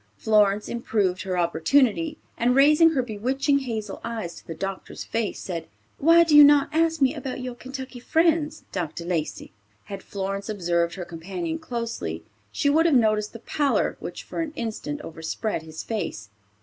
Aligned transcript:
Florence 0.17 0.67
improved 0.67 1.21
her 1.21 1.37
opportunity, 1.37 2.17
and 2.35 2.55
raising 2.55 2.89
her 2.93 3.03
bewitching 3.03 3.59
hazel 3.59 4.01
eyes 4.03 4.33
to 4.33 4.47
the 4.47 4.55
doctor's 4.55 5.03
face, 5.03 5.39
said, 5.39 5.67
"Why 5.99 6.23
do 6.23 6.35
you 6.35 6.43
not 6.43 6.69
ask 6.73 7.03
me 7.03 7.13
about 7.13 7.39
your 7.41 7.53
Kentucky 7.53 7.99
friends, 7.99 8.63
Dr. 8.71 9.05
Lacey?" 9.05 9.51
Had 9.83 10.01
Florence 10.01 10.49
observed 10.49 10.95
her 10.95 11.05
companion 11.05 11.59
closely, 11.59 12.23
she 12.51 12.67
would 12.67 12.87
have 12.87 12.95
noticed 12.95 13.31
the 13.33 13.37
pallor 13.37 13.95
which 13.99 14.23
for 14.23 14.41
an 14.41 14.53
instant 14.55 15.01
overspread 15.01 15.61
his 15.61 15.83
face. 15.83 16.29